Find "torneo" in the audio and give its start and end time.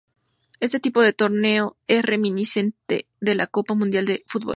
1.13-1.77